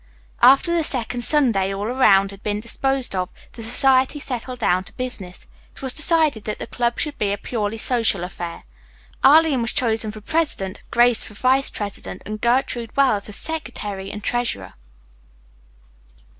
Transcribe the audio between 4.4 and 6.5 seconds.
down to business. It was decided